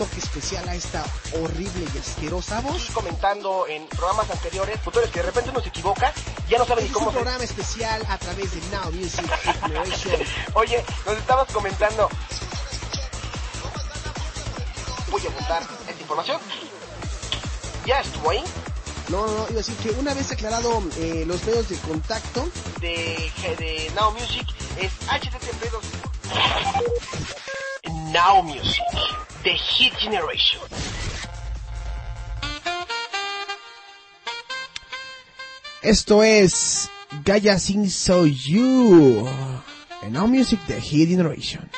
toque 0.00 0.18
especial 0.18 0.66
a 0.66 0.74
esta 0.74 1.04
horrible 1.42 1.86
y 1.94 1.98
asquerosa 1.98 2.62
voz. 2.62 2.88
Y 2.88 2.92
comentando 2.92 3.66
en 3.66 3.86
programas 3.86 4.30
anteriores, 4.30 4.80
futures 4.80 5.10
que 5.10 5.20
de 5.20 5.26
repente 5.26 5.50
uno 5.50 5.60
se 5.60 5.68
equivoca, 5.68 6.10
ya 6.48 6.56
no 6.56 6.64
saben 6.64 6.86
ni 6.86 6.90
cómo 6.90 7.08
un 7.08 7.12
se... 7.12 7.18
programa 7.18 7.44
especial 7.44 8.02
a 8.08 8.16
través 8.16 8.50
de 8.54 8.62
Now 8.74 8.90
Music 8.92 9.30
Generation. 9.60 10.22
Oye, 10.54 10.82
nos 11.04 11.18
estabas 11.18 11.52
comentando. 11.52 12.08
Voy 15.10 15.20
a 15.20 15.28
apuntar 15.28 15.62
esta 15.86 16.00
información. 16.00 16.40
Ya 17.84 18.00
estuvo 18.00 18.30
ahí. 18.30 18.42
No, 19.10 19.26
no, 19.26 19.32
no, 19.32 19.42
iba 19.50 19.50
a 19.50 19.52
decir 19.52 19.76
que 19.76 19.90
una 19.90 20.14
vez 20.14 20.32
aclarado 20.32 20.82
eh, 20.96 21.24
los 21.26 21.44
medios 21.44 21.68
de 21.68 21.76
contacto, 21.76 22.48
de, 22.80 23.30
de 23.58 23.92
Now 23.94 24.12
Music 24.12 24.46
es 24.78 24.92
http 25.10 25.60
Now 28.12 28.42
Music, 28.42 28.82
The 29.42 29.50
Hit 29.50 29.98
Generation. 29.98 30.60
esto 35.82 36.22
es 36.22 36.90
Gaia 37.24 37.58
Sing 37.58 37.88
So 37.88 38.26
You 38.26 39.26
en 40.02 40.12
Now 40.12 40.26
Music 40.26 40.60
The 40.66 40.80
Hit 40.80 41.08
Generation. 41.08 41.68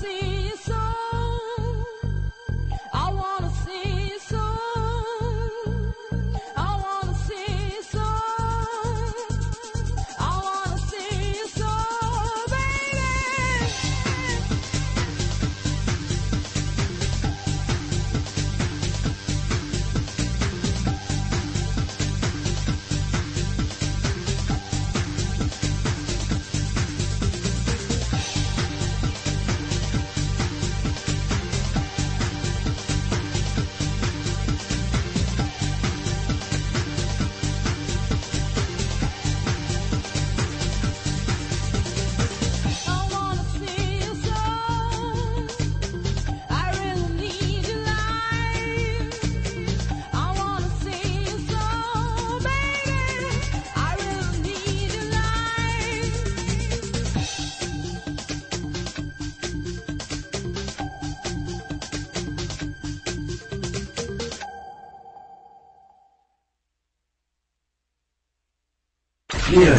See 0.00 0.29
Clear 69.50 69.74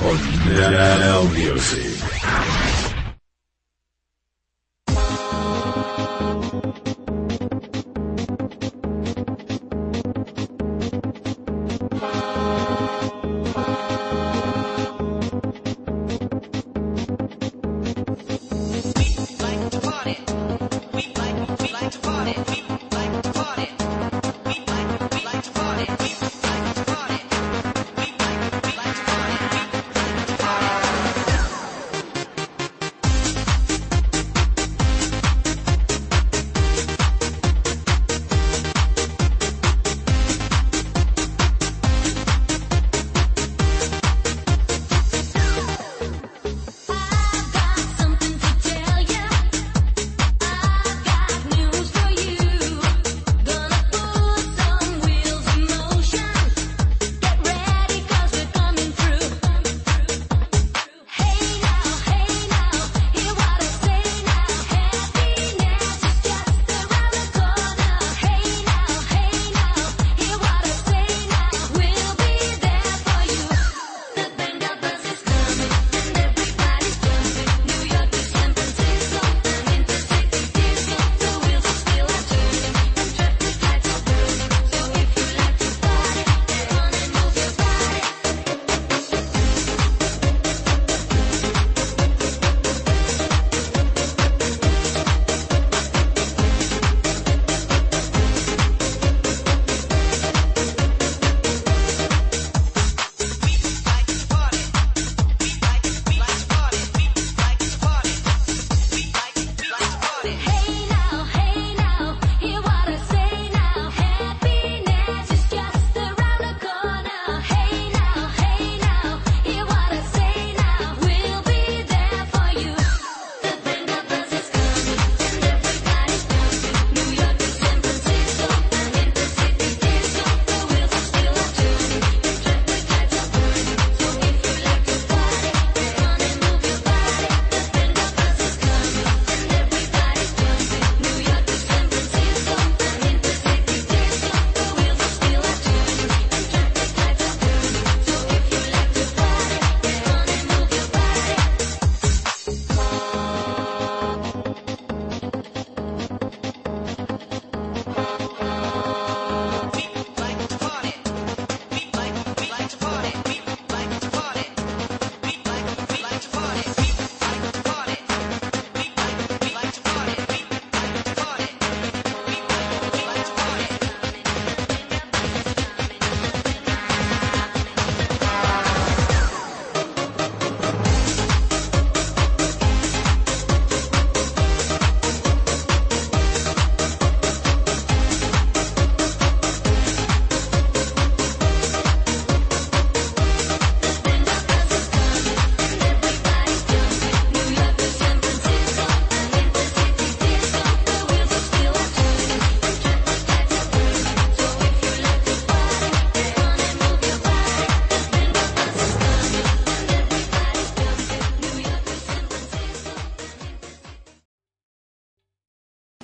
on 0.00 0.16
Now 0.46 1.24
Music. 1.32 2.61